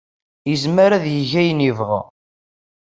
Yezmer 0.49 0.91
ad 0.93 1.05
yeg 1.13 1.31
ayen 1.41 1.65
yebɣa. 1.65 2.01